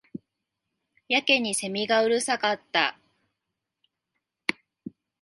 [1.07, 2.97] やけに蝉がうるさかった